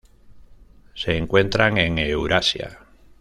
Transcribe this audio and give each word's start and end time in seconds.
Se 0.95 1.15
encuentran 1.15 1.77
en 1.77 1.99
Eurasia. 1.99 2.79